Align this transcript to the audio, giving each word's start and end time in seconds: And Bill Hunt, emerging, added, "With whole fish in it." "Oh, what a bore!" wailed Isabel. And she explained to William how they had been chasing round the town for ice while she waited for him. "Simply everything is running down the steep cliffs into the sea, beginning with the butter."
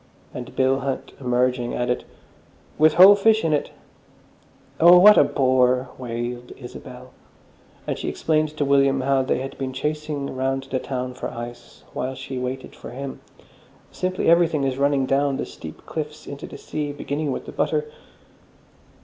And 0.33 0.55
Bill 0.55 0.79
Hunt, 0.79 1.13
emerging, 1.19 1.75
added, 1.75 2.05
"With 2.79 2.95
whole 2.95 3.13
fish 3.15 3.45
in 3.45 3.53
it." 3.53 3.69
"Oh, 4.79 4.97
what 4.97 5.15
a 5.15 5.23
bore!" 5.23 5.89
wailed 5.99 6.53
Isabel. 6.57 7.11
And 7.85 7.99
she 7.99 8.09
explained 8.09 8.57
to 8.57 8.65
William 8.65 9.01
how 9.01 9.21
they 9.21 9.41
had 9.41 9.55
been 9.59 9.73
chasing 9.73 10.35
round 10.35 10.63
the 10.71 10.79
town 10.79 11.13
for 11.13 11.29
ice 11.29 11.83
while 11.93 12.15
she 12.15 12.39
waited 12.39 12.75
for 12.75 12.89
him. 12.89 13.19
"Simply 13.91 14.27
everything 14.27 14.63
is 14.63 14.79
running 14.79 15.05
down 15.05 15.37
the 15.37 15.45
steep 15.45 15.85
cliffs 15.85 16.25
into 16.25 16.47
the 16.47 16.57
sea, 16.57 16.91
beginning 16.91 17.31
with 17.31 17.45
the 17.45 17.51
butter." 17.51 17.85